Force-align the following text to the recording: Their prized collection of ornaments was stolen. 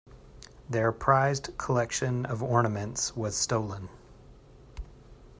Their 0.67 0.91
prized 0.91 1.55
collection 1.59 2.25
of 2.25 2.41
ornaments 2.41 3.15
was 3.15 3.35
stolen. 3.35 3.87